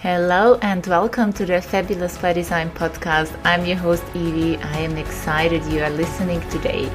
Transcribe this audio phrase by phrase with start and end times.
[0.00, 3.36] Hello and welcome to the Fabulous by Design podcast.
[3.42, 4.56] I'm your host Evie.
[4.58, 6.88] I am excited you are listening today.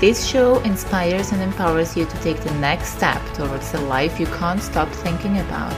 [0.00, 4.24] This show inspires and empowers you to take the next step towards the life you
[4.38, 5.74] can't stop thinking about.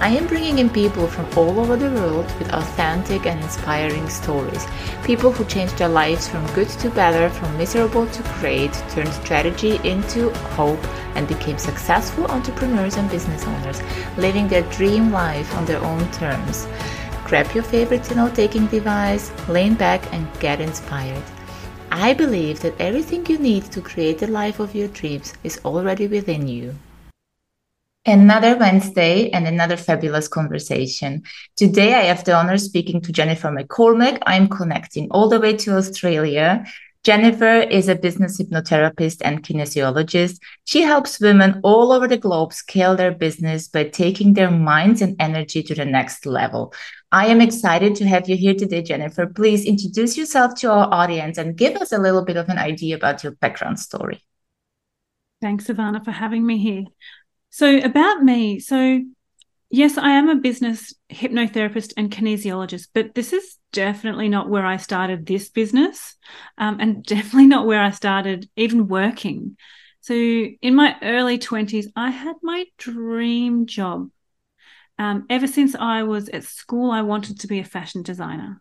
[0.00, 4.66] I am bringing in people from all over the world with authentic and inspiring stories.
[5.04, 9.80] People who changed their lives from good to better, from miserable to great, turned strategy
[9.84, 10.84] into hope,
[11.16, 13.80] and became successful entrepreneurs and business owners,
[14.18, 16.66] living their dream life on their own terms.
[17.24, 21.22] Grab your favorite note taking device, lean back, and get inspired.
[21.90, 26.08] I believe that everything you need to create the life of your dreams is already
[26.08, 26.74] within you.
[28.06, 31.22] Another Wednesday and another fabulous conversation.
[31.56, 34.18] Today, I have the honor of speaking to Jennifer McCormack.
[34.26, 36.66] I'm connecting all the way to Australia.
[37.02, 40.38] Jennifer is a business hypnotherapist and kinesiologist.
[40.64, 45.16] She helps women all over the globe scale their business by taking their minds and
[45.18, 46.74] energy to the next level.
[47.10, 49.26] I am excited to have you here today, Jennifer.
[49.26, 52.96] Please introduce yourself to our audience and give us a little bit of an idea
[52.96, 54.22] about your background story.
[55.40, 56.84] Thanks, Ivana, for having me here.
[57.54, 58.58] So, about me.
[58.58, 59.00] So,
[59.70, 64.76] yes, I am a business hypnotherapist and kinesiologist, but this is definitely not where I
[64.76, 66.16] started this business
[66.58, 69.56] um, and definitely not where I started even working.
[70.00, 74.10] So, in my early 20s, I had my dream job.
[74.98, 78.60] Um, ever since I was at school, I wanted to be a fashion designer.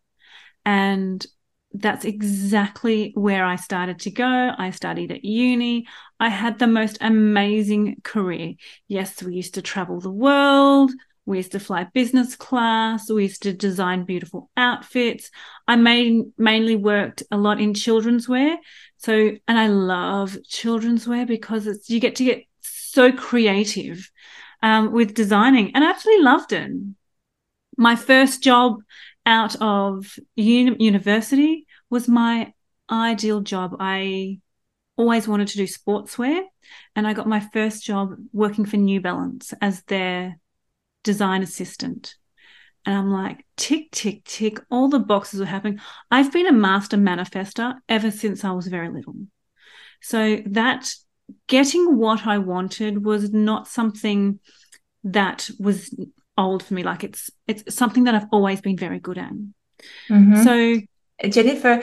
[0.65, 1.25] And
[1.73, 4.51] that's exactly where I started to go.
[4.57, 5.87] I studied at uni.
[6.19, 8.53] I had the most amazing career.
[8.87, 10.91] Yes, we used to travel the world.
[11.25, 13.09] We used to fly business class.
[13.09, 15.31] We used to design beautiful outfits.
[15.67, 18.57] I main, mainly worked a lot in children's wear.
[18.97, 24.11] So, and I love children's wear because it's you get to get so creative
[24.61, 26.71] um, with designing, and I actually loved it.
[27.77, 28.77] My first job
[29.25, 31.62] out of uni- university
[31.93, 32.51] was my
[32.89, 33.75] ideal job.
[33.79, 34.39] I
[34.97, 36.41] always wanted to do sportswear,
[36.95, 40.39] and I got my first job working for New Balance as their
[41.03, 42.15] design assistant.
[42.83, 45.79] And I'm like, tick, tick, tick, all the boxes are happening.
[46.09, 49.15] I've been a master manifester ever since I was very little.
[50.01, 50.91] So that
[51.47, 54.39] getting what I wanted was not something
[55.03, 55.95] that was
[56.39, 56.81] old for me.
[56.81, 59.31] Like it's it's something that I've always been very good at.
[60.09, 60.43] Mm-hmm.
[60.43, 60.81] So
[61.29, 61.81] Jennifer,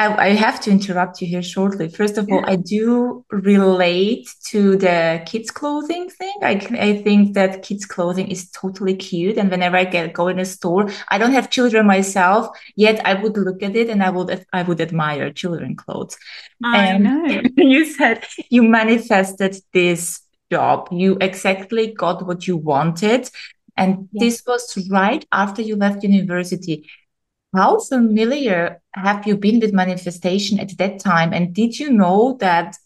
[0.00, 1.88] I, I, have to interrupt you here shortly.
[1.88, 6.32] First of all, I do relate to the kids' clothing thing.
[6.42, 9.36] I, I think that kids' clothing is totally cute.
[9.36, 13.12] And whenever I get go in a store, I don't have children myself, yet I
[13.12, 16.16] would look at it and I would I would admire children clothes.
[16.64, 17.42] I and know.
[17.56, 20.88] You said you manifested this job.
[20.90, 23.28] You exactly got what you wanted.
[23.76, 26.86] And this was right after you left university.
[27.54, 31.32] How familiar have you been with manifestation at that time?
[31.32, 32.76] And did you know that,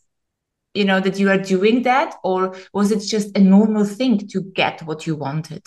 [0.73, 2.17] you know, that you are doing that?
[2.25, 5.67] Or was it just a normal thing to get what you wanted?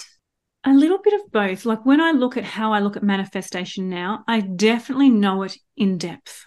[0.64, 1.66] A little bit of both.
[1.66, 5.58] Like when I look at how I look at manifestation now, I definitely know it
[5.76, 6.46] in depth.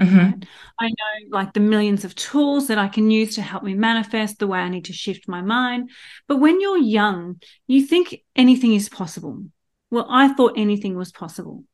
[0.00, 0.40] Mm-hmm.
[0.80, 4.38] I know like the millions of tools that I can use to help me manifest
[4.38, 5.90] the way I need to shift my mind.
[6.28, 9.44] But when you're young, you think anything is possible.
[9.92, 11.64] Well, I thought anything was possible.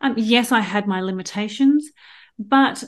[0.00, 1.88] Um, yes, I had my limitations,
[2.36, 2.82] but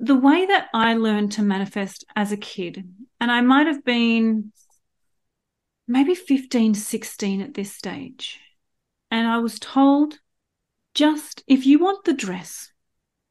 [0.00, 2.84] the way that I learned to manifest as a kid,
[3.20, 4.50] and I might have been
[5.86, 8.40] maybe 15, 16 at this stage,
[9.12, 10.18] and I was told
[10.92, 12.72] just if you want the dress,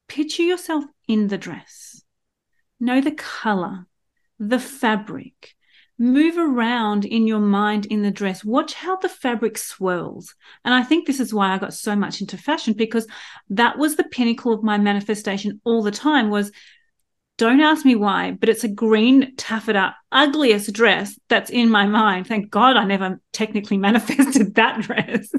[0.08, 2.04] picture yourself in the dress,
[2.80, 3.86] know the color,
[4.40, 5.56] the fabric,
[6.02, 8.44] move around in your mind in the dress.
[8.44, 10.34] Watch how the fabric swirls.
[10.66, 13.08] And i think this is why i got so much into fashion because
[13.52, 16.52] that was the pinnacle of my manifestation all the time was
[17.38, 22.26] don't ask me why but it's a green taffeta ugliest dress that's in my mind.
[22.26, 25.32] Thank god i never technically manifested that dress.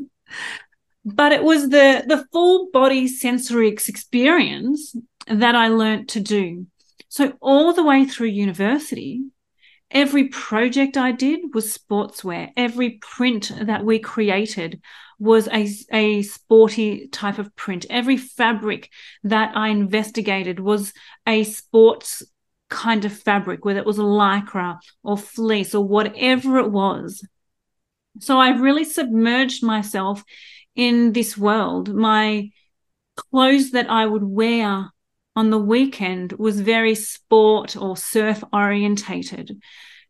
[1.04, 4.94] But it was the the full body sensory experience
[5.26, 6.66] that i learned to do.
[7.08, 9.24] So all the way through university
[9.92, 12.50] Every project I did was sportswear.
[12.56, 14.80] Every print that we created
[15.18, 17.84] was a, a sporty type of print.
[17.90, 18.90] Every fabric
[19.22, 20.94] that I investigated was
[21.26, 22.22] a sports
[22.70, 27.22] kind of fabric, whether it was lycra or fleece or whatever it was.
[28.18, 30.24] So I really submerged myself
[30.74, 31.94] in this world.
[31.94, 32.50] My
[33.16, 34.90] clothes that I would wear
[35.34, 39.60] on the weekend was very sport or surf orientated.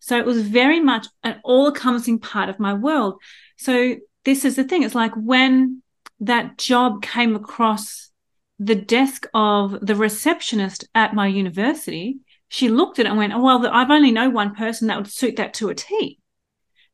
[0.01, 3.21] So it was very much an all encompassing part of my world.
[3.57, 4.83] So this is the thing.
[4.83, 5.83] It's like when
[6.21, 8.11] that job came across
[8.59, 13.43] the desk of the receptionist at my university, she looked at it and went, Oh,
[13.43, 16.19] well, I've only know one person that would suit that to a T.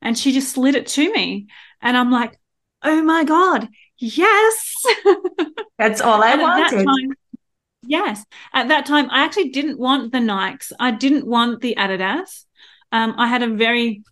[0.01, 1.47] And she just slid it to me.
[1.81, 2.39] And I'm like,
[2.83, 3.67] Oh my God,
[3.97, 4.83] yes.
[5.77, 6.85] That's all I wanted.
[6.85, 7.13] Time,
[7.81, 8.25] yes.
[8.53, 10.71] At that time, I actually didn't want the Nikes.
[10.79, 12.45] I didn't want the Adidas.
[12.91, 14.03] Um, I had a very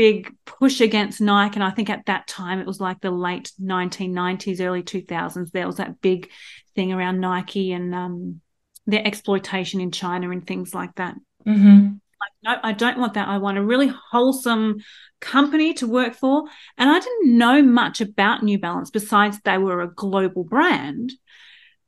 [0.00, 1.56] big push against Nike.
[1.56, 5.50] And I think at that time it was like the late 1990s, early 2000s.
[5.50, 6.30] There was that big
[6.74, 8.40] thing around Nike and um,
[8.86, 11.16] their exploitation in China and things like that.
[11.46, 11.88] Mm-hmm.
[12.20, 13.28] Like, no, I don't want that.
[13.28, 14.78] I want a really wholesome
[15.20, 16.44] company to work for.
[16.78, 21.12] And I didn't know much about New Balance besides they were a global brand.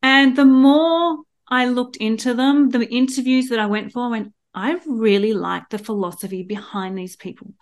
[0.02, 1.18] And the more
[1.48, 5.68] I looked into them, the interviews that I went for, I went, I really like
[5.70, 7.54] the philosophy behind these people.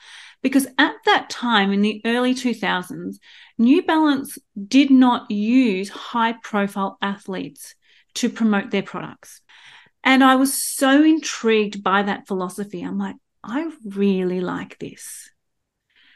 [0.43, 3.17] Because at that time in the early 2000s,
[3.59, 7.75] New Balance did not use high profile athletes
[8.15, 9.41] to promote their products.
[10.03, 12.83] And I was so intrigued by that philosophy.
[12.83, 15.31] I'm like, I really like this.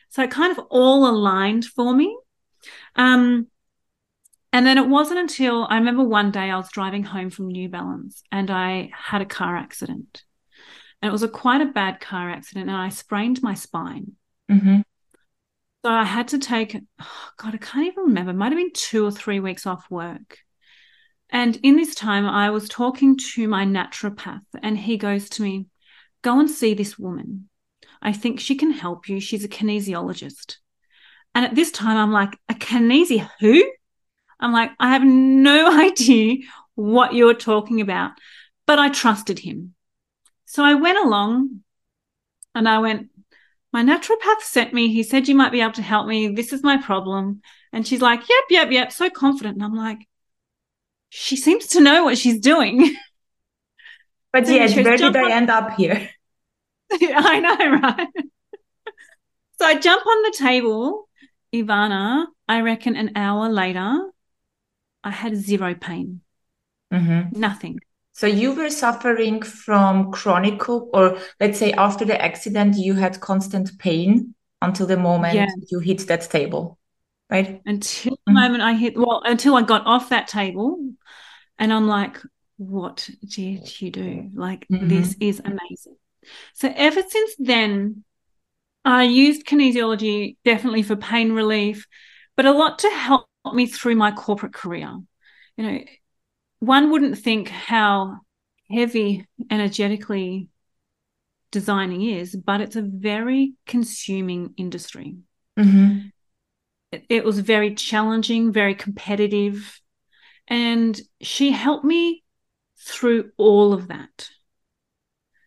[0.09, 2.17] So it kind of all aligned for me.
[2.97, 3.49] Um,
[4.55, 7.69] and then it wasn't until I remember one day I was driving home from New
[7.69, 10.23] Balance and I had a car accident.
[11.03, 14.13] And it was a quite a bad car accident and I sprained my spine.
[14.49, 14.83] Mm-hmm.
[15.85, 18.71] So I had to take, oh God, I can't even remember, it might have been
[18.73, 20.39] two or three weeks off work.
[21.31, 25.67] And in this time, I was talking to my naturopath, and he goes to me,
[26.23, 27.49] Go and see this woman.
[28.01, 29.19] I think she can help you.
[29.19, 30.59] She's a kinesiologist.
[31.35, 33.65] And at this time, I'm like, A kinesi who?
[34.41, 36.39] I'm like, I have no idea
[36.75, 38.13] what you're talking about,
[38.67, 39.75] but I trusted him.
[40.45, 41.61] So I went along
[42.55, 43.11] and I went,
[43.73, 44.93] My naturopath sent me.
[44.93, 46.29] He said you might be able to help me.
[46.29, 47.43] This is my problem.
[47.73, 48.93] And she's like, Yep, yep, yep.
[48.93, 49.57] So confident.
[49.57, 50.07] And I'm like,
[51.09, 52.95] she seems to know what she's doing.
[54.33, 56.11] But yeah, where did I end up here?
[56.93, 58.09] I know, right?
[59.61, 61.09] so I jump on the table,
[61.55, 62.27] Ivana.
[62.49, 63.97] I reckon an hour later,
[65.05, 66.23] I had zero pain,
[66.93, 67.39] mm-hmm.
[67.39, 67.79] nothing.
[68.13, 73.79] So you were suffering from chronic, or let's say after the accident, you had constant
[73.79, 75.47] pain until the moment yeah.
[75.71, 76.79] you hit that table,
[77.29, 77.61] right?
[77.67, 78.35] Until mm-hmm.
[78.35, 80.79] the moment I hit, well, until I got off that table,
[81.59, 82.19] and I'm like,
[82.57, 84.31] what did you do?
[84.33, 84.89] Like, mm-hmm.
[84.89, 85.97] this is amazing.
[86.55, 88.05] So, ever since then,
[88.85, 91.87] I used kinesiology definitely for pain relief,
[92.37, 94.97] but a lot to help me through my corporate career.
[95.57, 95.81] You know,
[96.61, 98.21] one wouldn't think how
[98.71, 100.49] heavy energetically
[101.51, 105.17] designing is, but it's a very consuming industry.
[105.59, 106.09] Mm-hmm.
[106.93, 109.81] It, it was very challenging, very competitive.
[110.49, 112.25] And she helped me
[112.79, 114.31] through all of that.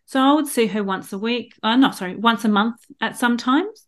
[0.06, 3.18] So I would see her once a week, uh, no, sorry, once a month at
[3.18, 3.86] some times.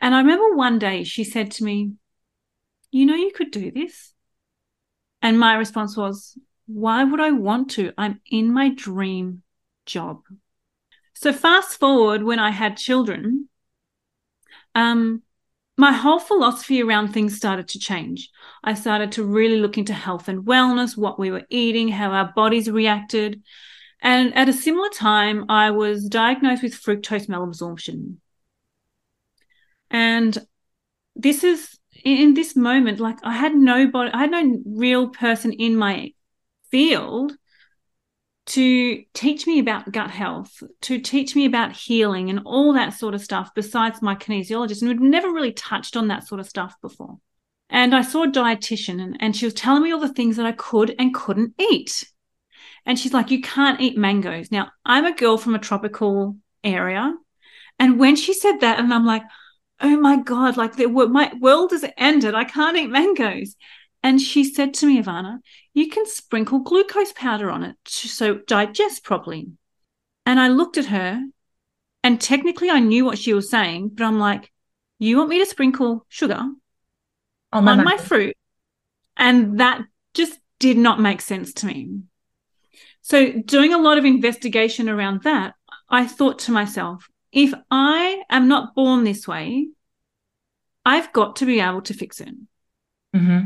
[0.00, 1.92] And I remember one day she said to me,
[2.94, 4.14] You know, you could do this.
[5.20, 7.92] And my response was, Why would I want to?
[7.98, 9.42] I'm in my dream
[9.84, 10.22] job.
[11.12, 13.48] So fast forward when I had children,
[14.76, 15.22] um,
[15.76, 18.30] my whole philosophy around things started to change.
[18.62, 22.32] I started to really look into health and wellness, what we were eating, how our
[22.36, 23.42] bodies reacted.
[24.02, 28.18] And at a similar time, I was diagnosed with fructose malabsorption.
[29.90, 30.38] And
[31.16, 35.76] this is in this moment, like I had nobody, I had no real person in
[35.76, 36.12] my
[36.70, 37.32] field
[38.46, 43.14] to teach me about gut health, to teach me about healing and all that sort
[43.14, 44.82] of stuff, besides my kinesiologist.
[44.82, 47.18] And we'd never really touched on that sort of stuff before.
[47.70, 50.46] And I saw a dietitian and, and she was telling me all the things that
[50.46, 52.04] I could and couldn't eat.
[52.84, 54.52] And she's like, You can't eat mangoes.
[54.52, 57.14] Now, I'm a girl from a tropical area.
[57.78, 59.22] And when she said that, and I'm like,
[59.86, 62.34] Oh my God, like the, my world has ended.
[62.34, 63.54] I can't eat mangoes.
[64.02, 65.40] And she said to me, Ivana,
[65.74, 69.48] you can sprinkle glucose powder on it to, so it digests properly.
[70.24, 71.22] And I looked at her,
[72.02, 74.50] and technically I knew what she was saying, but I'm like,
[74.98, 76.40] you want me to sprinkle sugar
[77.52, 78.34] on, my, my fruit?
[79.18, 79.82] And that
[80.14, 82.00] just did not make sense to me.
[83.02, 85.56] So, doing a lot of investigation around that,
[85.90, 89.68] I thought to myself, if I am not born this way,
[90.84, 92.34] I've got to be able to fix it.
[93.14, 93.44] Mm-hmm.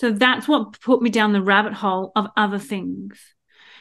[0.00, 3.20] So that's what put me down the rabbit hole of other things.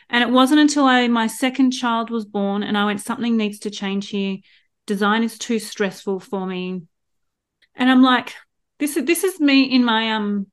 [0.10, 3.60] And it wasn't until I my second child was born and I went, something needs
[3.60, 4.38] to change here.
[4.86, 6.84] Design is too stressful for me.
[7.76, 8.34] And I'm like,
[8.80, 10.48] this is this is me in my um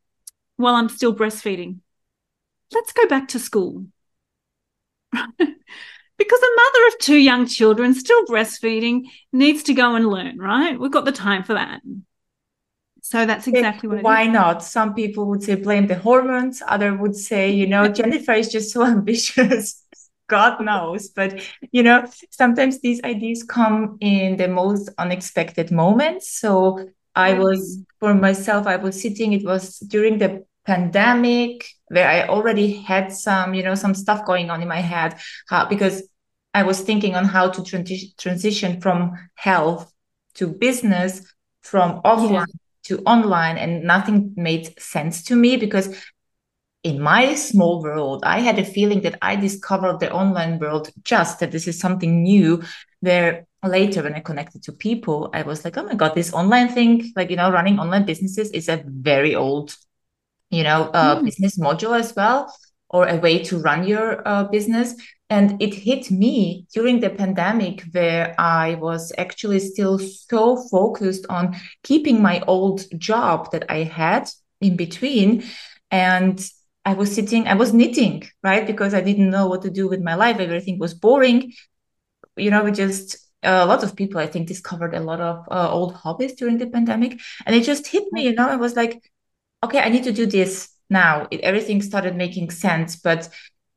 [0.56, 1.80] while I'm still breastfeeding.
[2.72, 3.86] Let's go back to school.
[6.20, 10.78] because a mother of two young children still breastfeeding needs to go and learn, right?
[10.78, 11.80] We've got the time for that.
[13.00, 14.02] So that's exactly what.
[14.02, 14.62] Why not?
[14.62, 16.62] Some people would say blame the hormones.
[16.68, 19.82] Other would say, you know, Jennifer is just so ambitious.
[20.28, 21.40] God knows, but
[21.72, 26.30] you know, sometimes these ideas come in the most unexpected moments.
[26.38, 26.86] So
[27.16, 28.66] I was for myself.
[28.66, 29.32] I was sitting.
[29.32, 31.54] It was during the pandemic
[31.88, 35.10] where I already had some, you know, some stuff going on in my head
[35.48, 35.96] how, because
[36.52, 38.98] I was thinking on how to transi- transition from
[39.34, 39.92] health
[40.34, 41.12] to business,
[41.62, 45.94] from offline yeah to online and nothing made sense to me because
[46.82, 51.40] in my small world i had a feeling that i discovered the online world just
[51.40, 52.62] that this is something new
[53.00, 56.68] where later when i connected to people i was like oh my god this online
[56.68, 59.76] thing like you know running online businesses is a very old
[60.50, 61.24] you know uh, mm.
[61.24, 62.52] business module as well
[62.88, 64.94] or a way to run your uh, business
[65.30, 71.56] and it hit me during the pandemic, where I was actually still so focused on
[71.84, 74.28] keeping my old job that I had
[74.60, 75.44] in between.
[75.92, 76.44] And
[76.84, 78.66] I was sitting, I was knitting, right?
[78.66, 80.40] Because I didn't know what to do with my life.
[80.40, 81.52] Everything was boring.
[82.36, 85.70] You know, we just, a lot of people, I think, discovered a lot of uh,
[85.70, 87.20] old hobbies during the pandemic.
[87.46, 89.00] And it just hit me, you know, I was like,
[89.62, 91.28] okay, I need to do this now.
[91.30, 92.96] It, everything started making sense.
[92.96, 93.28] But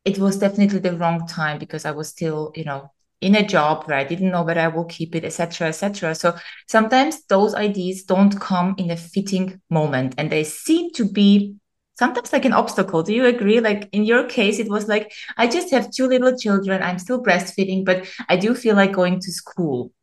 [0.05, 3.85] it was definitely the wrong time because I was still, you know, in a job
[3.85, 6.13] where I didn't know whether I will keep it, etc., etc.
[6.13, 6.35] So
[6.67, 11.55] sometimes those ideas don't come in a fitting moment, and they seem to be
[11.97, 13.01] sometimes like an obstacle.
[13.01, 13.61] Do you agree?
[13.61, 16.83] Like in your case, it was like I just have two little children.
[16.83, 19.93] I'm still breastfeeding, but I do feel like going to school.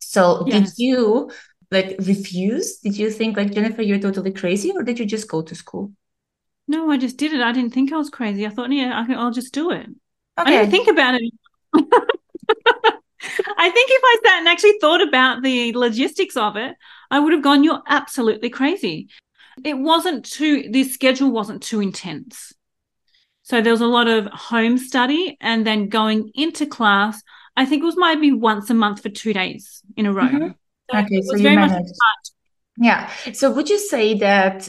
[0.00, 0.74] So yes.
[0.74, 1.30] did you
[1.70, 2.78] like refuse?
[2.78, 5.92] Did you think like Jennifer, you're totally crazy, or did you just go to school?
[6.66, 7.40] No, I just did it.
[7.40, 8.46] I didn't think I was crazy.
[8.46, 9.86] I thought, yeah, I, will just do it.
[9.86, 9.96] Okay.
[10.36, 11.32] I didn't think about it.
[13.58, 16.76] I think if I sat and actually thought about the logistics of it,
[17.10, 19.08] I would have gone, you're absolutely crazy.
[19.64, 22.52] It wasn't too, the schedule wasn't too intense.
[23.42, 27.22] So there was a lot of home study and then going into class.
[27.56, 30.24] I think it was maybe once a month for two days in a row.
[30.24, 30.48] Mm-hmm.
[30.94, 31.92] Okay, so you managed.
[32.78, 33.10] Yeah.
[33.32, 34.68] So would you say that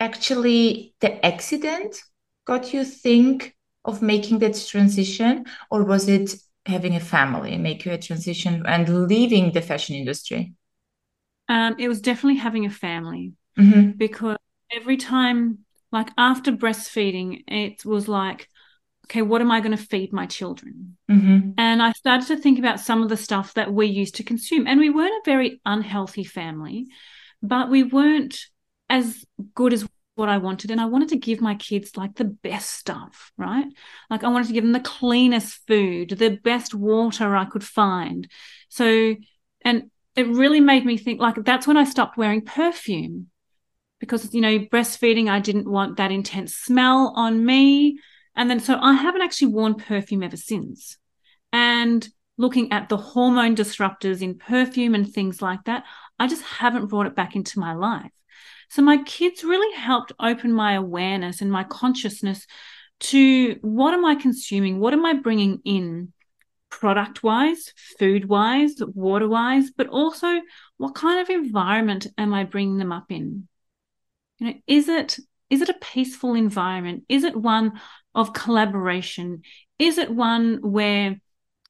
[0.00, 2.02] actually the accident
[2.46, 3.54] got you think
[3.84, 6.34] of making that transition or was it
[6.66, 10.52] having a family make you a transition and leaving the fashion industry
[11.48, 13.90] um, it was definitely having a family mm-hmm.
[13.92, 14.36] because
[14.72, 15.58] every time
[15.90, 18.48] like after breastfeeding it was like
[19.10, 21.50] okay what am i going to feed my children mm-hmm.
[21.58, 24.66] and i started to think about some of the stuff that we used to consume
[24.66, 26.86] and we weren't a very unhealthy family
[27.42, 28.46] but we weren't
[28.88, 29.24] as
[29.54, 29.86] good as
[30.20, 30.70] what I wanted.
[30.70, 33.66] And I wanted to give my kids like the best stuff, right?
[34.10, 38.28] Like I wanted to give them the cleanest food, the best water I could find.
[38.68, 39.16] So,
[39.62, 43.28] and it really made me think like that's when I stopped wearing perfume
[43.98, 47.98] because, you know, breastfeeding, I didn't want that intense smell on me.
[48.40, 50.96] And then so I haven't actually worn perfume ever since.
[51.52, 55.84] And looking at the hormone disruptors in perfume and things like that,
[56.18, 58.10] I just haven't brought it back into my life.
[58.70, 62.46] So my kids really helped open my awareness and my consciousness
[63.00, 64.80] to what am I consuming?
[64.80, 66.14] What am I bringing in?
[66.70, 70.40] product wise, food wise, water wise, but also
[70.76, 73.48] what kind of environment am I bringing them up in?
[74.38, 75.18] You know, is it
[75.50, 77.02] is it a peaceful environment?
[77.08, 77.80] Is it one
[78.14, 79.42] of collaboration?
[79.78, 81.20] Is it one where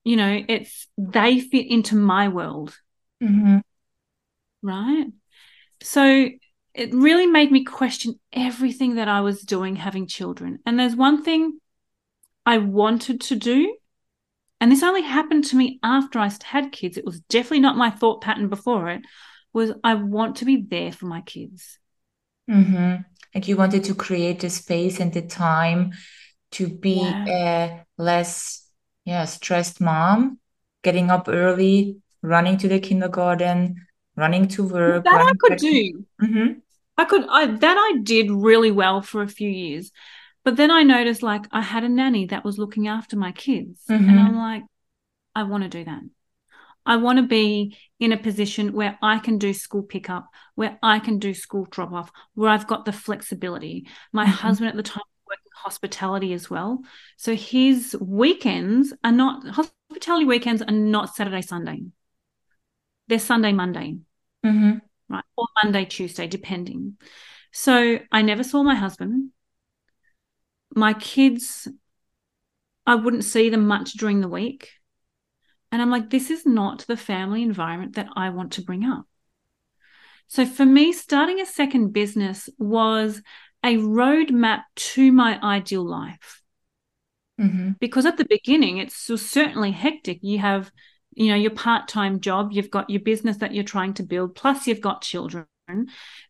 [0.04, 2.76] you know it's they fit into my world?
[3.22, 3.58] Mm-hmm.
[4.62, 5.06] Right.
[5.82, 6.28] So
[6.74, 10.58] it really made me question everything that I was doing having children.
[10.66, 11.58] And there's one thing
[12.46, 13.76] I wanted to do,
[14.60, 16.96] and this only happened to me after I had kids.
[16.96, 19.02] It was definitely not my thought pattern before it.
[19.52, 21.78] Was I want to be there for my kids.
[22.48, 23.02] Mm-hmm.
[23.34, 25.92] Like you wanted to create the space and the time
[26.52, 27.84] to be yeah.
[27.98, 28.68] a less,
[29.04, 30.38] yeah, stressed mom,
[30.82, 35.04] getting up early, running to the kindergarten, running to work.
[35.04, 36.04] That I could do.
[36.22, 36.52] Mm-hmm.
[36.98, 37.24] I could.
[37.28, 39.90] I that I did really well for a few years,
[40.44, 43.82] but then I noticed like I had a nanny that was looking after my kids,
[43.88, 44.08] mm-hmm.
[44.08, 44.62] and I'm like,
[45.34, 46.02] I want to do that.
[46.86, 50.98] I want to be in a position where I can do school pickup, where I
[50.98, 53.86] can do school drop off, where I've got the flexibility.
[54.12, 54.32] My mm-hmm.
[54.32, 56.80] husband at the time worked in hospitality as well.
[57.16, 61.84] So his weekends are not hospitality weekends are not Saturday, Sunday
[63.10, 63.98] they're Sunday, Monday.
[64.46, 64.78] Mm-hmm.
[65.12, 65.24] right?
[65.36, 66.96] Or Monday, Tuesday, depending.
[67.52, 69.30] So I never saw my husband.
[70.74, 71.68] My kids,
[72.86, 74.70] I wouldn't see them much during the week.
[75.72, 79.06] And I'm like, this is not the family environment that I want to bring up.
[80.28, 83.20] So for me, starting a second business was
[83.64, 86.42] a roadmap to my ideal life.
[87.40, 87.72] Mm-hmm.
[87.80, 90.18] Because at the beginning, it's certainly hectic.
[90.22, 90.70] You have,
[91.12, 94.34] you know, your part time job, you've got your business that you're trying to build,
[94.34, 95.46] plus you've got children.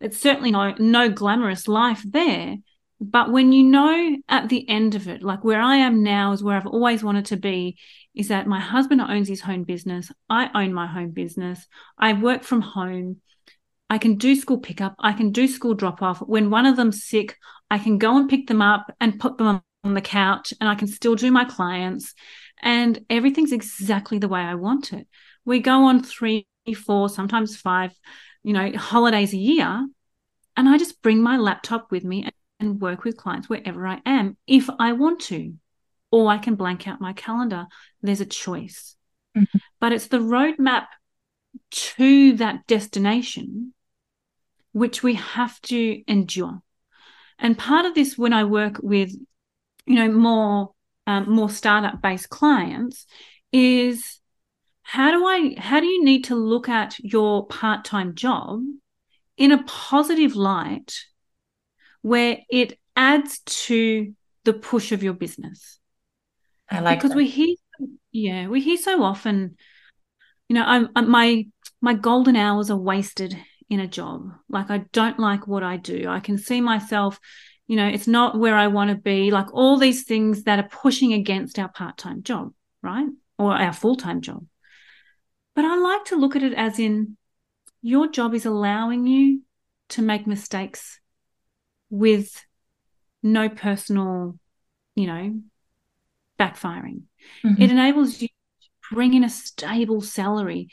[0.00, 2.56] It's certainly no, no glamorous life there.
[3.00, 6.42] But when you know at the end of it, like where I am now is
[6.42, 7.78] where I've always wanted to be,
[8.14, 10.12] is that my husband owns his home business.
[10.28, 11.66] I own my home business.
[11.98, 13.16] I work from home.
[13.90, 14.94] I can do school pickup.
[15.00, 16.20] I can do school drop off.
[16.20, 17.36] When one of them's sick,
[17.72, 20.76] I can go and pick them up and put them on the couch and I
[20.76, 22.14] can still do my clients.
[22.62, 25.08] And everything's exactly the way I want it.
[25.44, 26.46] We go on three,
[26.86, 27.92] four, sometimes five,
[28.44, 29.88] you know, holidays a year.
[30.56, 32.28] And I just bring my laptop with me
[32.60, 35.54] and work with clients wherever I am if I want to.
[36.12, 37.66] Or I can blank out my calendar.
[38.02, 38.94] There's a choice.
[39.36, 39.58] Mm-hmm.
[39.80, 40.86] But it's the roadmap
[41.70, 43.74] to that destination
[44.72, 46.62] which we have to endure.
[47.38, 49.12] And part of this, when I work with,
[49.86, 50.72] you know, more
[51.06, 53.06] um, more startup based clients,
[53.52, 54.20] is
[54.82, 58.60] how do I how do you need to look at your part time job
[59.36, 60.94] in a positive light,
[62.02, 65.78] where it adds to the push of your business?
[66.70, 67.16] I like because that.
[67.16, 67.54] we hear,
[68.12, 69.56] yeah, we hear so often,
[70.48, 71.46] you know, I'm, I'm my
[71.80, 73.36] my golden hours are wasted
[73.70, 74.32] in a job.
[74.48, 76.08] Like I don't like what I do.
[76.08, 77.18] I can see myself,
[77.68, 79.30] you know, it's not where I want to be.
[79.30, 83.06] Like all these things that are pushing against our part-time job, right?
[83.38, 84.44] Or our full-time job.
[85.54, 87.16] But I like to look at it as in
[87.80, 89.42] your job is allowing you
[89.90, 91.00] to make mistakes
[91.88, 92.44] with
[93.22, 94.38] no personal,
[94.94, 95.40] you know,
[96.38, 97.02] backfiring.
[97.44, 97.62] Mm-hmm.
[97.62, 100.70] It enables you to bring in a stable salary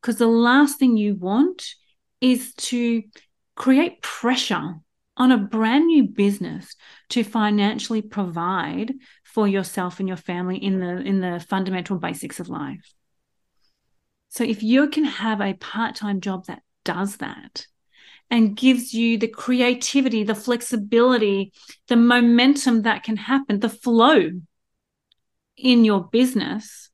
[0.00, 1.74] because the last thing you want
[2.20, 3.02] is to
[3.54, 4.74] create pressure
[5.16, 6.76] on a brand new business
[7.08, 12.48] to financially provide for yourself and your family in the in the fundamental basics of
[12.48, 12.94] life.
[14.28, 17.66] So if you can have a part-time job that does that
[18.30, 21.52] and gives you the creativity, the flexibility,
[21.88, 24.30] the momentum that can happen, the flow
[25.56, 26.90] in your business,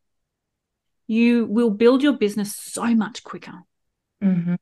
[1.07, 3.61] you will build your business so much quicker.
[4.23, 4.55] Mm-hmm.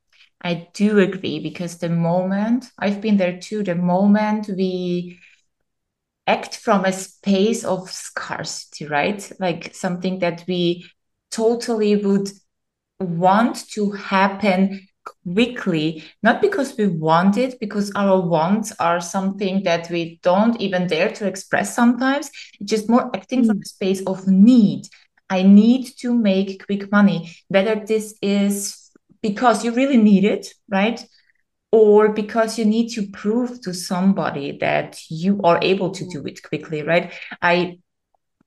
[0.43, 5.19] I do agree because the moment I've been there too, the moment we
[6.27, 9.31] act from a space of scarcity, right?
[9.39, 10.85] Like something that we
[11.31, 12.29] totally would
[12.99, 14.87] want to happen
[15.33, 20.87] quickly, not because we want it, because our wants are something that we don't even
[20.87, 22.29] dare to express sometimes,
[22.63, 23.47] just more acting mm.
[23.47, 24.87] from a space of need.
[25.29, 28.82] I need to make quick money, whether this is
[29.23, 31.03] because you really need it, right?
[31.71, 36.43] Or because you need to prove to somebody that you are able to do it
[36.43, 37.11] quickly, right?
[37.41, 37.79] I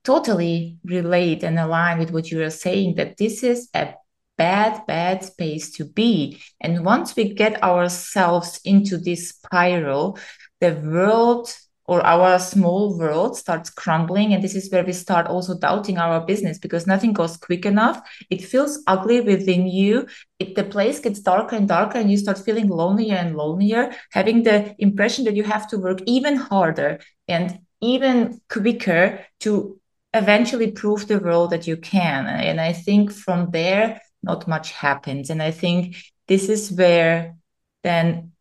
[0.05, 3.95] totally relate and align with what you are saying that this is a
[4.39, 6.41] bad, bad space to be.
[6.61, 10.19] And once we get ourselves into this spiral,
[10.61, 11.53] the world
[11.89, 16.25] or our small world starts crumbling and this is where we start also doubting our
[16.25, 18.01] business because nothing goes quick enough.
[18.31, 20.07] It feels ugly within you.
[20.39, 24.43] It, the place gets darker and darker and you start feeling lonelier and lonelier having
[24.43, 29.81] the impression that you have to work even harder and even quicker to
[30.15, 32.27] eventually prove the world that you can.
[32.27, 35.31] And i think from there not much happens.
[35.31, 35.97] And i think
[36.27, 37.37] this is where
[37.85, 38.33] then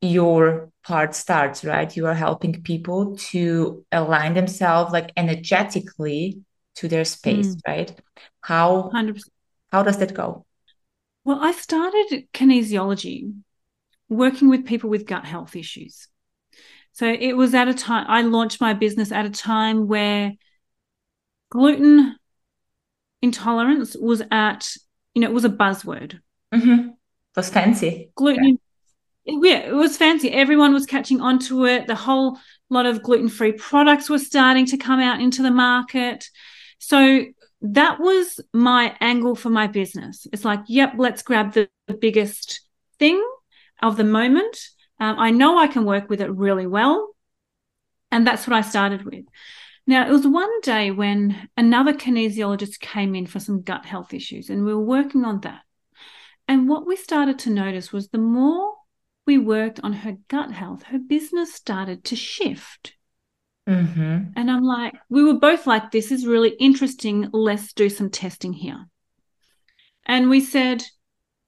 [0.00, 1.94] your part starts, right?
[1.94, 6.40] You are helping people to align themselves like energetically
[6.76, 7.60] to their space, mm.
[7.66, 8.00] right?
[8.40, 9.20] How 100%.
[9.70, 10.46] how does that go?
[11.24, 13.34] Well, I started kinesiology
[14.08, 16.08] working with people with gut health issues.
[16.92, 20.32] So it was at a time I launched my business at a time where
[21.50, 22.16] gluten
[23.22, 24.68] intolerance was at,
[25.14, 26.20] you know, it was a buzzword.
[26.52, 26.88] Mm-hmm.
[26.88, 28.10] It was fancy.
[28.16, 28.54] Gluten yeah
[29.24, 30.30] yeah, it was fancy.
[30.32, 31.86] Everyone was catching on to it.
[31.86, 36.28] The whole lot of gluten free products were starting to come out into the market.
[36.78, 37.24] So
[37.62, 40.26] that was my angle for my business.
[40.32, 42.62] It's like, yep, let's grab the, the biggest
[42.98, 43.22] thing
[43.82, 44.58] of the moment.
[44.98, 47.08] Um, I know I can work with it really well.
[48.10, 49.24] And that's what I started with.
[49.86, 54.50] Now, it was one day when another kinesiologist came in for some gut health issues,
[54.50, 55.62] and we were working on that.
[56.46, 58.74] And what we started to notice was the more
[59.30, 62.94] we worked on her gut health, her business started to shift.
[63.68, 64.32] Mm-hmm.
[64.34, 67.28] And I'm like, we were both like, this is really interesting.
[67.32, 68.88] Let's do some testing here.
[70.04, 70.82] And we said,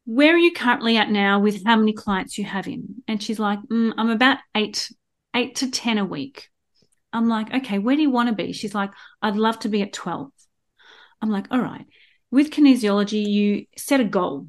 [0.04, 3.02] where are you currently at now with how many clients you have in?
[3.08, 4.88] And she's like, mm, I'm about eight,
[5.34, 6.50] eight to 10 a week.
[7.12, 8.52] I'm like, okay, where do you want to be?
[8.52, 10.30] She's like, I'd love to be at 12.
[11.20, 11.86] I'm like, all right.
[12.30, 14.46] With kinesiology, you set a goal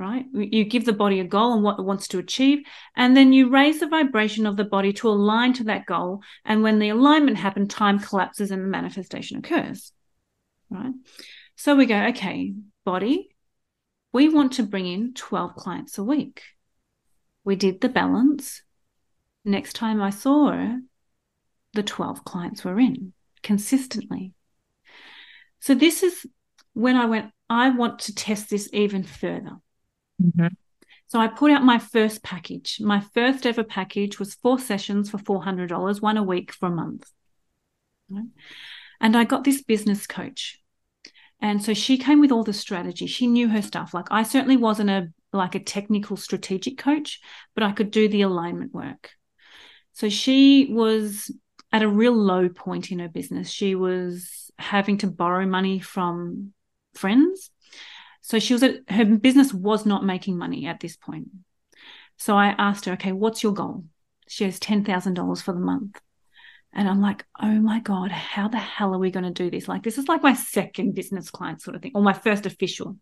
[0.00, 0.24] right?
[0.32, 2.60] You give the body a goal and what it wants to achieve,
[2.96, 6.22] and then you raise the vibration of the body to align to that goal.
[6.44, 9.92] And when the alignment happens, time collapses and the manifestation occurs,
[10.70, 10.94] right?
[11.54, 13.36] So we go, okay, body,
[14.12, 16.42] we want to bring in 12 clients a week.
[17.44, 18.62] We did the balance.
[19.44, 20.78] Next time I saw her,
[21.74, 24.32] the 12 clients were in consistently.
[25.60, 26.26] So this is
[26.72, 29.58] when I went, I want to test this even further.
[30.20, 30.48] Mm-hmm.
[31.08, 32.78] So I put out my first package.
[32.80, 37.10] My first ever package was four sessions for $400, one a week for a month.
[39.00, 40.60] And I got this business coach.
[41.40, 43.06] And so she came with all the strategy.
[43.06, 43.94] She knew her stuff.
[43.94, 47.20] Like I certainly wasn't a like a technical strategic coach,
[47.54, 49.10] but I could do the alignment work.
[49.92, 51.30] So she was
[51.72, 53.48] at a real low point in her business.
[53.48, 56.52] She was having to borrow money from
[56.94, 57.50] friends
[58.20, 61.28] so she was at, her business was not making money at this point.
[62.16, 63.84] So I asked her, okay, what's your goal?
[64.28, 66.00] She has $10,000 for the month.
[66.72, 69.66] And I'm like, oh my God, how the hell are we going to do this?
[69.66, 72.96] Like, this is like my second business client sort of thing, or my first official.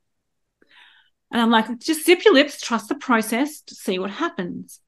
[1.31, 4.81] And I'm like, just zip your lips, trust the process, to see what happens.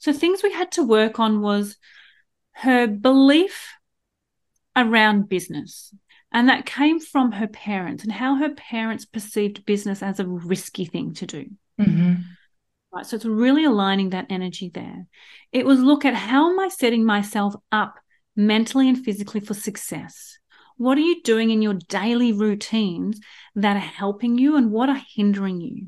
[0.00, 1.78] So, things we had to work on was
[2.56, 3.72] her belief
[4.76, 5.94] around business.
[6.34, 10.84] And that came from her parents and how her parents perceived business as a risky
[10.84, 11.46] thing to do.
[11.80, 12.14] Mm-hmm.
[12.92, 13.06] Right.
[13.06, 15.06] So it's really aligning that energy there.
[15.52, 17.94] It was look at how am I setting myself up
[18.34, 20.38] mentally and physically for success?
[20.76, 23.20] What are you doing in your daily routines
[23.54, 25.86] that are helping you and what are hindering you?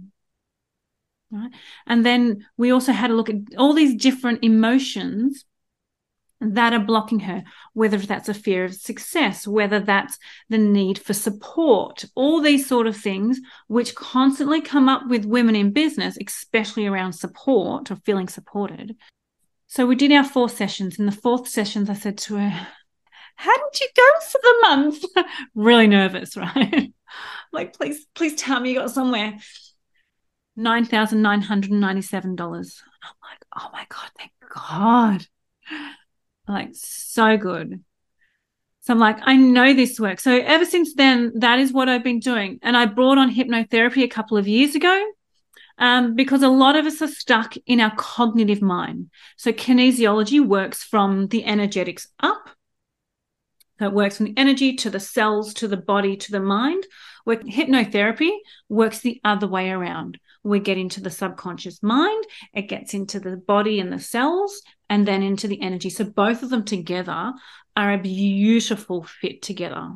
[1.32, 1.50] Right.
[1.88, 5.44] And then we also had a look at all these different emotions
[6.40, 10.18] that are blocking her, whether that's a fear of success, whether that's
[10.48, 15.56] the need for support, all these sort of things, which constantly come up with women
[15.56, 18.96] in business, especially around support or feeling supported.
[19.66, 20.98] So we did our four sessions.
[20.98, 22.68] In the fourth sessions, I said to her,
[23.36, 25.04] How did you go for the month?
[25.54, 26.92] really nervous, right?
[27.52, 29.38] like, please, please tell me you got somewhere.
[30.58, 32.40] $9,997.
[32.40, 35.26] I'm like, oh my God, thank God
[36.48, 37.82] like so good.
[38.82, 40.22] So I'm like, I know this works.
[40.22, 42.60] So ever since then, that is what I've been doing.
[42.62, 45.04] And I brought on hypnotherapy a couple of years ago
[45.78, 49.10] um, because a lot of us are stuck in our cognitive mind.
[49.36, 52.50] So kinesiology works from the energetics up.
[53.80, 56.86] It works from the energy to the cells, to the body, to the mind.
[57.24, 58.30] Where hypnotherapy
[58.68, 63.36] works the other way around we get into the subconscious mind, it gets into the
[63.36, 65.90] body and the cells, and then into the energy.
[65.90, 67.32] So both of them together
[67.76, 69.90] are a beautiful fit together.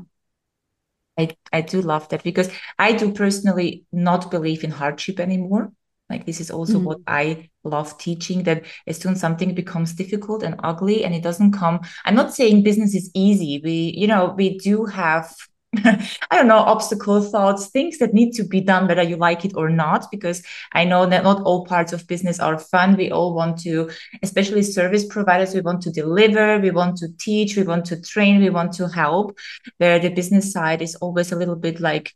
[1.19, 5.73] I, I do love that because I do personally not believe in hardship anymore.
[6.09, 6.85] Like this is also mm.
[6.85, 11.23] what I love teaching that as soon as something becomes difficult and ugly and it
[11.23, 13.61] doesn't come, I'm not saying business is easy.
[13.63, 15.33] We, you know, we do have
[15.77, 19.53] I don't know, obstacle thoughts, things that need to be done, whether you like it
[19.55, 22.97] or not, because I know that not all parts of business are fun.
[22.97, 23.91] We all want to,
[24.23, 28.41] especially service providers, we want to deliver, we want to teach, we want to train,
[28.41, 29.39] we want to help,
[29.79, 32.15] where the business side is always a little bit like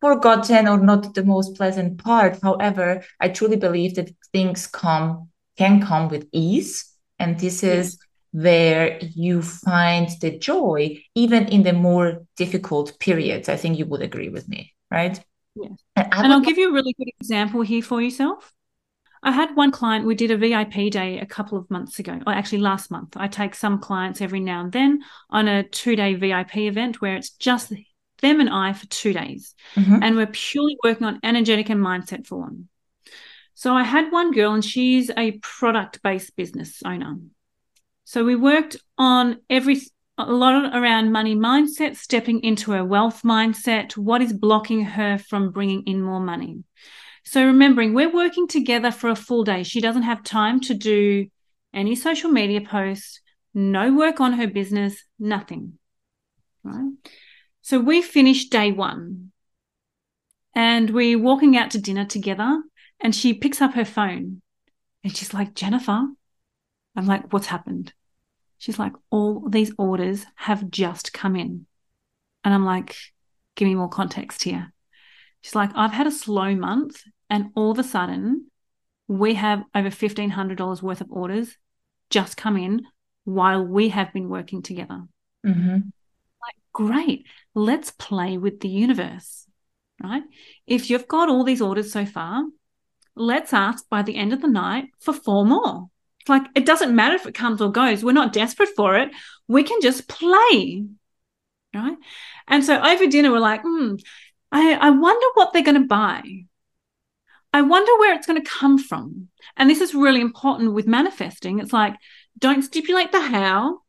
[0.00, 2.38] forgotten or not the most pleasant part.
[2.42, 6.92] However, I truly believe that things come, can come with ease.
[7.18, 7.98] And this is
[8.34, 13.48] where you find the joy even in the more difficult periods.
[13.48, 15.22] I think you would agree with me, right?
[15.54, 15.70] Yes.
[15.94, 18.52] And, and I'll give you a really good example here for yourself.
[19.22, 22.32] I had one client, we did a VIP day a couple of months ago, or
[22.32, 23.16] actually last month.
[23.16, 27.14] I take some clients every now and then on a two day VIP event where
[27.14, 27.72] it's just
[28.20, 29.54] them and I for two days.
[29.76, 30.02] Mm-hmm.
[30.02, 32.68] And we're purely working on energetic and mindset for one.
[33.54, 37.16] So I had one girl, and she's a product based business owner.
[38.14, 39.80] So we worked on every
[40.16, 45.50] a lot around money mindset, stepping into a wealth mindset, what is blocking her from
[45.50, 46.62] bringing in more money.
[47.24, 49.64] So remembering we're working together for a full day.
[49.64, 51.26] She doesn't have time to do
[51.72, 53.20] any social media posts,
[53.52, 55.80] no work on her business, nothing.
[56.62, 56.92] Right?
[57.62, 59.32] So we finished day 1.
[60.54, 62.62] and we're walking out to dinner together
[63.00, 64.40] and she picks up her phone
[65.02, 66.06] and she's like, Jennifer,
[66.94, 67.92] I'm like, what's happened?
[68.58, 71.66] She's like, all these orders have just come in.
[72.44, 72.96] And I'm like,
[73.56, 74.72] give me more context here.
[75.40, 78.50] She's like, I've had a slow month and all of a sudden
[79.08, 81.56] we have over $1,500 worth of orders
[82.10, 82.82] just come in
[83.24, 85.02] while we have been working together.
[85.44, 85.74] Mm-hmm.
[85.74, 89.46] Like, great, let's play with the universe,
[90.02, 90.22] right?
[90.66, 92.44] If you've got all these orders so far,
[93.14, 95.88] let's ask by the end of the night for four more.
[96.28, 98.02] Like, it doesn't matter if it comes or goes.
[98.02, 99.10] We're not desperate for it.
[99.46, 100.86] We can just play,
[101.74, 101.96] right?
[102.48, 103.96] And so over dinner, we're like, hmm,
[104.50, 106.22] I, I wonder what they're going to buy.
[107.52, 109.28] I wonder where it's going to come from.
[109.56, 111.60] And this is really important with manifesting.
[111.60, 111.94] It's like,
[112.38, 113.80] don't stipulate the how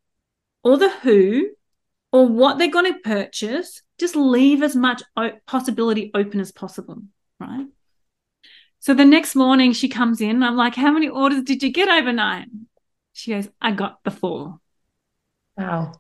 [0.64, 1.50] or the who
[2.12, 3.82] or what they're going to purchase.
[3.98, 5.02] Just leave as much
[5.48, 7.02] possibility open as possible,
[7.40, 7.68] right?
[8.86, 10.44] So the next morning she comes in.
[10.44, 12.48] I'm like, How many orders did you get overnight?
[13.14, 14.60] She goes, I got the four.
[15.58, 15.94] Wow.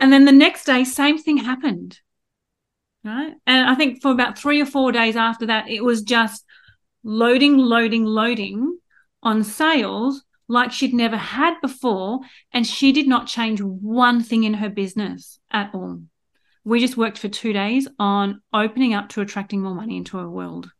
[0.00, 1.98] And then the next day, same thing happened
[3.04, 3.34] right?
[3.46, 6.44] And I think for about three or four days after that, it was just
[7.04, 8.78] loading, loading, loading
[9.22, 12.20] on sales like she'd never had before.
[12.52, 16.02] And she did not change one thing in her business at all.
[16.64, 20.28] We just worked for two days on opening up to attracting more money into her
[20.28, 20.70] world.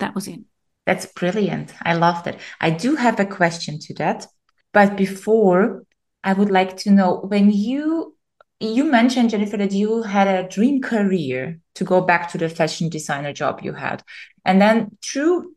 [0.00, 0.40] That was it.
[0.86, 1.72] That's brilliant.
[1.82, 2.40] I love that.
[2.60, 4.26] I do have a question to that.
[4.72, 5.84] But before,
[6.24, 8.16] I would like to know when you
[8.60, 12.88] you mentioned jennifer that you had a dream career to go back to the fashion
[12.88, 14.02] designer job you had
[14.44, 15.54] and then through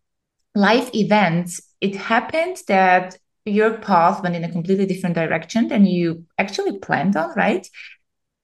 [0.56, 6.23] life events it happened that your path went in a completely different direction than you
[6.38, 7.67] actually planned on right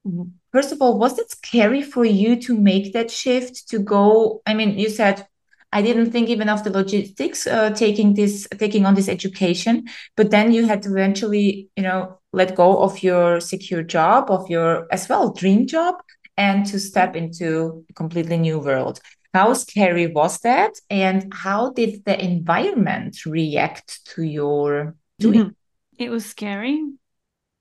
[0.05, 0.23] mm-hmm.
[0.51, 4.53] first of all was it scary for you to make that shift to go i
[4.53, 5.25] mean you said
[5.71, 9.88] I didn't think even of the logistics, uh, taking this, taking on this education.
[10.17, 14.49] But then you had to eventually, you know, let go of your secure job, of
[14.49, 15.95] your as well dream job,
[16.38, 18.99] and to step into a completely new world.
[19.34, 25.39] How scary was that, and how did the environment react to your doing?
[25.39, 26.03] Mm-hmm.
[26.03, 26.84] It was scary,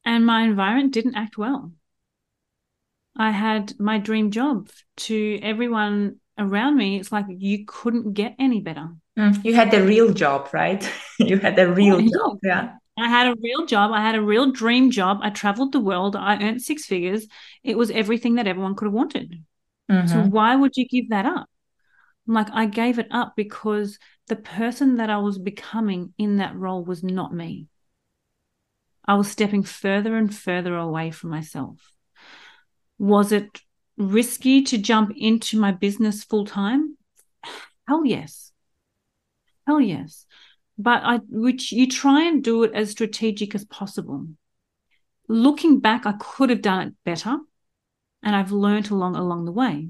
[0.05, 1.73] and my environment didn't act well.
[3.16, 4.71] I had my dream job.
[4.97, 8.88] To everyone around me, it's like you couldn't get any better.
[9.18, 10.88] Mm, you had the real job, right?
[11.18, 12.38] you had the real job.
[12.42, 12.74] Yeah.
[12.98, 13.92] I had a real job.
[13.92, 15.18] I had a real dream job.
[15.22, 16.16] I traveled the world.
[16.16, 17.27] I earned six figures.
[17.62, 19.44] It was everything that everyone could have wanted.
[19.90, 20.09] Mm-hmm.
[20.09, 21.48] So why would you give that up?
[22.29, 26.85] like, I gave it up because the person that I was becoming in that role
[26.85, 27.68] was not me.
[29.07, 31.92] I was stepping further and further away from myself.
[32.98, 33.62] Was it
[33.99, 36.97] risky to jump into my business full time?
[37.87, 38.53] Hell yes.
[39.67, 40.25] Hell yes.
[40.79, 44.27] But I which you try and do it as strategic as possible.
[45.29, 47.39] Looking back, I could have done it better.
[48.23, 49.89] And I've learned along along the way.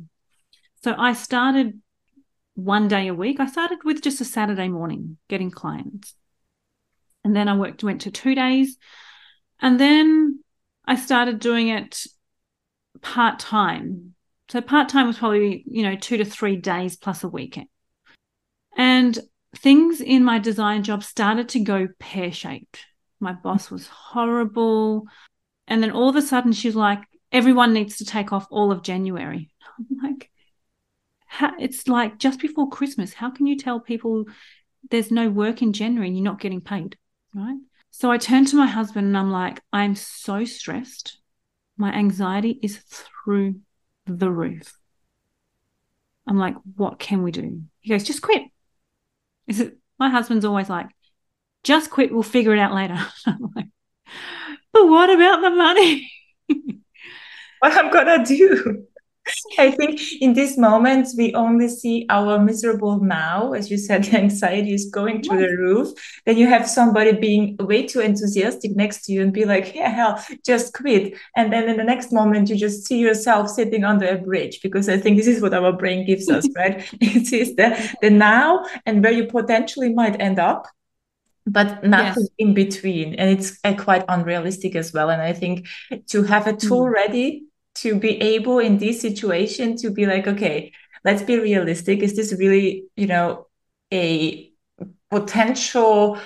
[0.83, 1.81] So I started
[2.55, 3.40] one day a week.
[3.40, 6.14] I started with just a Saturday morning getting clients.
[7.25, 8.77] And then I worked went to two days.
[9.61, 10.42] And then
[10.85, 12.07] I started doing it
[13.02, 14.14] part time.
[14.48, 17.68] So part time was probably, you know, two to three days plus a weekend.
[18.76, 19.18] And
[19.56, 22.84] things in my design job started to go pear shaped.
[23.20, 25.06] My boss was horrible.
[25.66, 27.00] And then all of a sudden she's like,
[27.32, 29.50] everyone needs to take off all of January.
[29.78, 30.30] I'm like,
[31.26, 33.12] how, it's like just before Christmas.
[33.12, 34.24] How can you tell people
[34.90, 36.96] there's no work in January and you're not getting paid?
[37.34, 37.58] Right.
[37.90, 41.18] So I turned to my husband and I'm like, I'm so stressed.
[41.79, 43.61] My anxiety is through
[44.07, 44.77] the roof.
[46.27, 47.62] I'm like, what can we do?
[47.81, 48.43] He goes, just quit.
[49.47, 50.88] Is it my husband's always like,
[51.64, 52.99] just quit, we'll figure it out later.
[53.27, 53.67] I'm like,
[54.73, 56.12] but what about the money?
[56.49, 58.88] what I'm gonna do?
[59.59, 63.53] I think in these moments, we only see our miserable now.
[63.53, 65.88] As you said, the anxiety is going through the roof.
[66.27, 69.91] Then you have somebody being way too enthusiastic next to you and be like, yeah,
[69.91, 71.14] hell, just quit.
[71.37, 74.88] And then in the next moment, you just see yourself sitting under a bridge because
[74.88, 76.87] I think this is what our brain gives us, right?
[77.01, 80.67] it is the, the now and where you potentially might end up
[81.51, 82.33] but nothing yes.
[82.38, 85.67] in between and it's uh, quite unrealistic as well and i think
[86.07, 86.93] to have a tool mm.
[86.93, 87.45] ready
[87.83, 90.73] to be able in this situation to be like, okay,
[91.05, 92.01] let's be realistic.
[92.01, 93.47] Is this really, you know,
[93.93, 94.53] a
[95.11, 96.19] potential?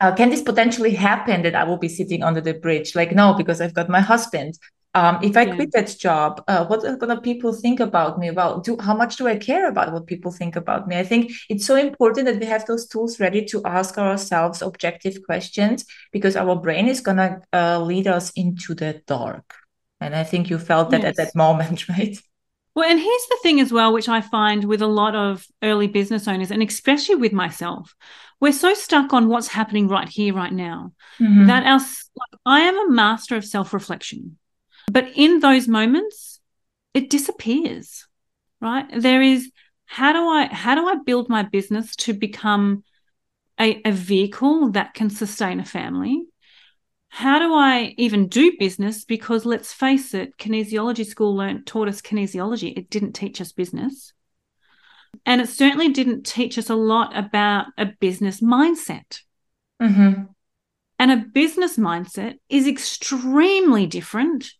[0.00, 2.94] Uh, can this potentially happen that I will be sitting under the bridge?
[2.94, 4.54] Like, no, because I've got my husband.
[4.96, 5.54] um, if I yeah.
[5.56, 8.30] quit that job, uh, what are gonna people think about me?
[8.30, 10.96] Well, do how much do I care about what people think about me?
[10.96, 15.22] I think it's so important that we have those tools ready to ask ourselves objective
[15.22, 19.65] questions because our brain is gonna uh, lead us into the dark.
[20.00, 21.10] And I think you felt that yes.
[21.10, 22.16] at that moment, right?
[22.74, 25.86] Well, and here's the thing as well, which I find with a lot of early
[25.86, 27.94] business owners, and especially with myself,
[28.38, 31.46] we're so stuck on what's happening right here, right now, mm-hmm.
[31.46, 34.36] that our like, I am a master of self reflection,
[34.92, 36.40] but in those moments,
[36.92, 38.06] it disappears.
[38.60, 38.86] Right?
[38.94, 39.50] There is
[39.86, 42.84] how do I how do I build my business to become
[43.58, 46.24] a, a vehicle that can sustain a family?
[47.16, 49.06] How do I even do business?
[49.06, 52.76] Because let's face it, kinesiology school learned taught us kinesiology.
[52.76, 54.12] It didn't teach us business.
[55.24, 59.22] And it certainly didn't teach us a lot about a business mindset.
[59.80, 60.24] Mm-hmm.
[60.98, 64.50] And a business mindset is extremely different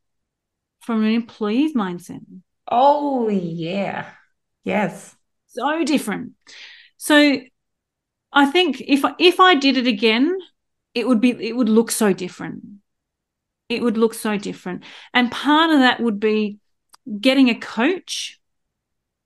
[0.80, 2.24] from an employee's mindset.
[2.70, 4.08] Oh, yeah.
[4.64, 5.14] Yes.
[5.48, 6.32] So different.
[6.96, 7.38] So
[8.32, 10.34] I think if if I did it again,
[10.96, 12.64] it would be it would look so different.
[13.68, 14.82] It would look so different.
[15.12, 16.58] And part of that would be
[17.20, 18.40] getting a coach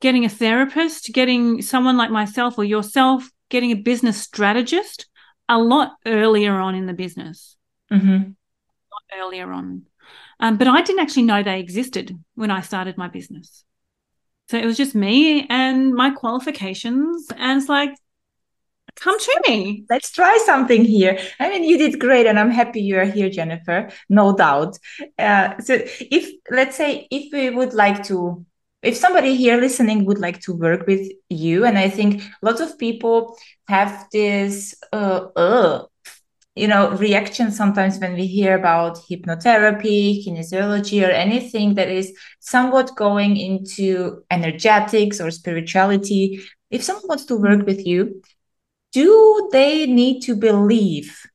[0.00, 5.06] getting a therapist getting someone like myself or yourself getting a business strategist
[5.48, 7.56] a lot earlier on in the business.
[7.90, 8.30] Mm-hmm.
[9.18, 9.82] earlier on.
[10.40, 13.64] Um, but i didn't actually know they existed when i started my business.
[14.48, 17.28] So it was just me and my qualifications.
[17.36, 17.94] And it's like
[18.96, 19.84] come to me.
[19.90, 21.18] Let's try something here.
[21.38, 23.90] I mean, you did great, and I'm happy you are here, Jennifer.
[24.08, 24.78] No doubt.
[25.18, 28.44] Uh, so, if let's say if we would like to,
[28.82, 32.78] if somebody here listening would like to work with you, and I think lots of
[32.78, 33.36] people
[33.68, 35.84] have this, uh, uh
[36.56, 42.96] you know, reaction sometimes when we hear about hypnotherapy, kinesiology, or anything that is somewhat
[42.96, 46.40] going into energetics or spirituality.
[46.70, 48.20] If someone wants to work with you,
[48.92, 51.26] do they need to believe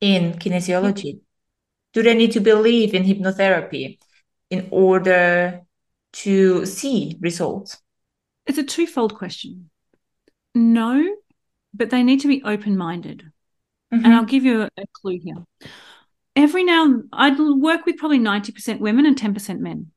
[0.00, 1.20] in kinesiology?
[1.92, 3.98] Do they need to believe in hypnotherapy
[4.50, 5.62] in order
[6.12, 7.78] to see results?
[8.46, 9.70] It's a twofold question.
[10.54, 11.16] No,
[11.74, 13.30] but they need to be open minded.
[13.92, 14.04] Mm-hmm.
[14.04, 15.44] And I'll give you a, a clue here.
[16.34, 19.90] Every now I work with probably 90% women and 10% men.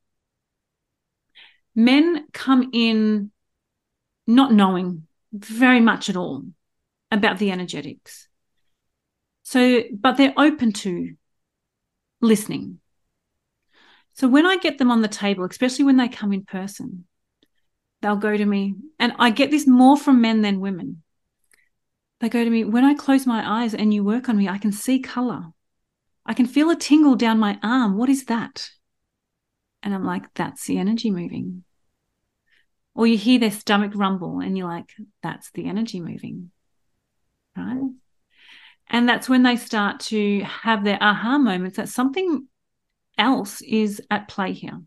[1.74, 3.30] Men come in
[4.26, 6.44] not knowing very much at all
[7.10, 8.28] about the energetics.
[9.42, 11.14] So, but they're open to
[12.20, 12.80] listening.
[14.14, 17.06] So when I get them on the table, especially when they come in person,
[18.02, 21.02] they'll go to me, and I get this more from men than women.
[22.20, 24.58] They go to me, when I close my eyes and you work on me, I
[24.58, 25.46] can see color.
[26.26, 27.96] I can feel a tingle down my arm.
[27.96, 28.70] What is that?
[29.82, 31.64] And I'm like, that's the energy moving.
[32.94, 36.50] Or you hear their stomach rumble and you're like, that's the energy moving.
[37.56, 37.90] Right.
[38.88, 42.48] And that's when they start to have their aha moments that something
[43.16, 44.80] else is at play here.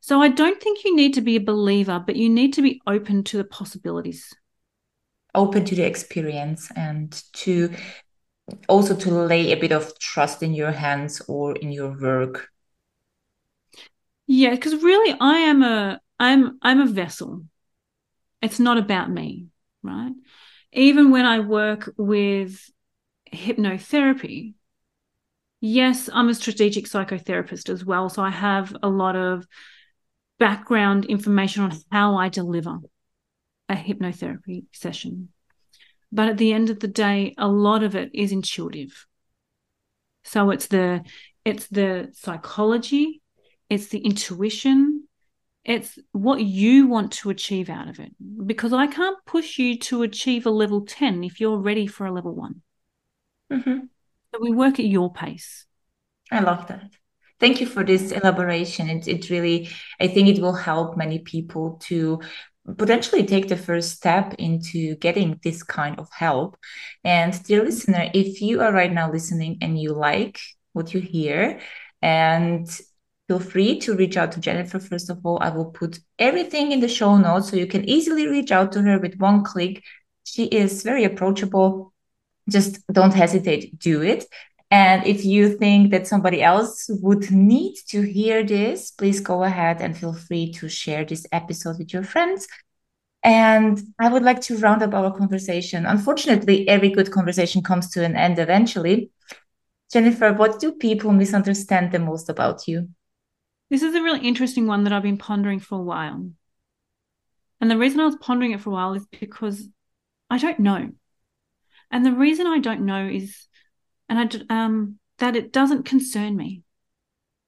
[0.00, 2.80] So I don't think you need to be a believer, but you need to be
[2.88, 4.34] open to the possibilities.
[5.34, 7.72] Open to the experience and to
[8.68, 12.48] also to lay a bit of trust in your hands or in your work.
[14.26, 17.42] Yeah, because really I am a I'm I'm a vessel.
[18.40, 19.48] It's not about me,
[19.82, 20.12] right?
[20.72, 22.70] Even when I work with
[23.32, 24.54] hypnotherapy,
[25.60, 28.08] yes, I'm a strategic psychotherapist as well.
[28.08, 29.44] So I have a lot of
[30.38, 32.78] background information on how I deliver
[33.68, 35.30] a hypnotherapy session.
[36.12, 39.06] But at the end of the day, a lot of it is intuitive.
[40.22, 41.02] So it's the
[41.44, 43.22] it's the psychology,
[43.68, 45.08] it's the intuition,
[45.64, 48.12] it's what you want to achieve out of it.
[48.46, 52.12] Because I can't push you to achieve a level 10 if you're ready for a
[52.12, 52.62] level one.
[53.52, 53.78] Mm-hmm.
[54.34, 55.66] So we work at your pace.
[56.30, 56.90] I love that.
[57.38, 58.88] Thank you for this elaboration.
[58.88, 59.68] It, it really,
[60.00, 62.20] I think it will help many people to
[62.78, 66.56] potentially take the first step into getting this kind of help.
[67.04, 70.38] And dear listener, if you are right now listening and you like
[70.72, 71.60] what you hear
[72.00, 72.68] and
[73.28, 74.78] feel free to reach out to Jennifer.
[74.78, 78.26] First of all, I will put everything in the show notes so you can easily
[78.26, 79.82] reach out to her with one click.
[80.24, 81.92] She is very approachable.
[82.48, 84.26] Just don't hesitate, do it.
[84.70, 89.82] And if you think that somebody else would need to hear this, please go ahead
[89.82, 92.48] and feel free to share this episode with your friends.
[93.22, 95.86] And I would like to round up our conversation.
[95.86, 99.10] Unfortunately, every good conversation comes to an end eventually.
[99.92, 102.88] Jennifer, what do people misunderstand the most about you?
[103.72, 106.30] This is a really interesting one that I've been pondering for a while.
[107.58, 109.66] And the reason I was pondering it for a while is because
[110.28, 110.90] I don't know.
[111.90, 113.48] And the reason I don't know is,
[114.10, 116.64] and I um, that it doesn't concern me.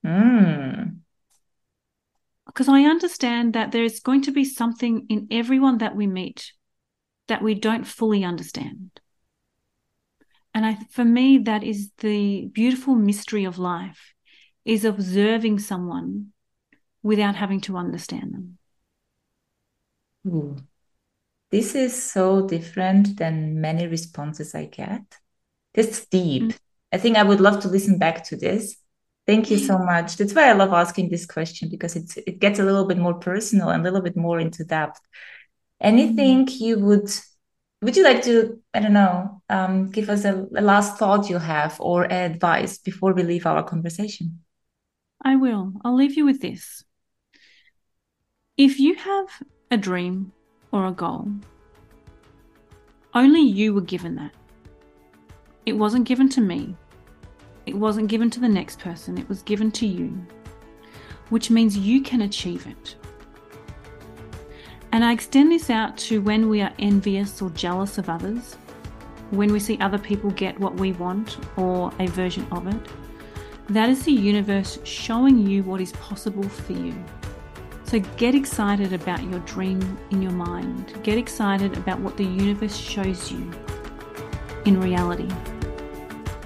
[0.03, 1.01] Mm.
[2.47, 6.53] Because I understand that there's going to be something in everyone that we meet
[7.27, 8.99] that we don't fully understand.
[10.55, 14.14] And I, for me, that is the beautiful mystery of life
[14.65, 16.33] is observing someone
[17.03, 18.57] without having to understand them.
[20.27, 20.55] Ooh.
[21.51, 25.03] This is so different than many responses I get.
[25.73, 26.43] This is deep.
[26.43, 26.57] Mm-hmm.
[26.91, 28.75] I think I would love to listen back to this.
[29.27, 30.17] Thank you so much.
[30.17, 33.15] That's why I love asking this question because it's it gets a little bit more
[33.15, 34.99] personal and a little bit more into depth.
[35.81, 36.63] Anything mm-hmm.
[36.63, 37.09] you would
[37.81, 41.37] would you like to i don't know um, give us a, a, last thought you
[41.37, 44.39] have or advice before we leave our conversation
[45.25, 45.73] i will.
[45.83, 46.85] I'll leave you with this.
[48.55, 49.27] If you have
[49.69, 50.31] a dream
[50.71, 51.29] or a goal
[53.13, 54.31] only you were given that.
[55.65, 56.75] It wasn't given to me.
[57.65, 59.17] It wasn't given to the next person.
[59.17, 60.25] It was given to you
[61.29, 62.95] which means you can achieve it.
[64.91, 68.55] And I extend this out to when we are envious or jealous of others,
[69.31, 73.04] when we see other people get what we want or a version of it.
[73.69, 76.93] That is the universe showing you what is possible for you.
[77.85, 80.99] So get excited about your dream in your mind.
[81.01, 83.51] Get excited about what the universe shows you
[84.65, 85.27] in reality.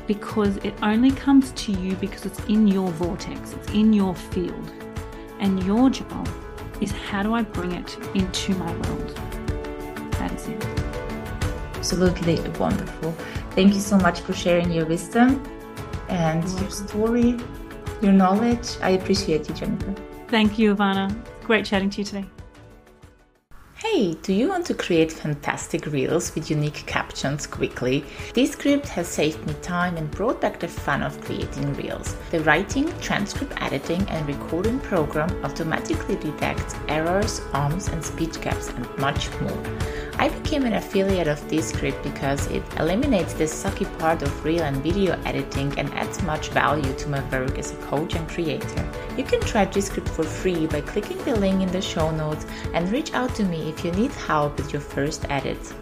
[0.07, 4.71] Because it only comes to you because it's in your vortex, it's in your field.
[5.39, 6.29] And your job
[6.79, 9.15] is how do I bring it into my world?
[10.11, 10.63] That is it.
[11.75, 13.11] Absolutely wonderful.
[13.51, 15.43] Thank you so much for sharing your wisdom
[16.09, 17.37] and your story,
[18.01, 18.77] your knowledge.
[18.81, 19.93] I appreciate you, Jennifer.
[20.27, 21.15] Thank you, Ivana.
[21.43, 22.25] Great chatting to you today.
[23.75, 28.03] Hey, do you want to create fantastic reels with unique captions quickly?
[28.33, 32.15] Descript has saved me time and brought back the fun of creating reels.
[32.29, 38.85] The writing, transcript editing, and recording program automatically detects errors, ums, and speech gaps, and
[38.97, 39.63] much more.
[40.19, 44.83] I became an affiliate of Descript because it eliminates the sucky part of reel and
[44.83, 48.85] video editing and adds much value to my work as a coach and creator.
[49.15, 52.91] You can try Descript for free by clicking the link in the show notes and
[52.91, 55.73] reach out to me if you need help with your first edits.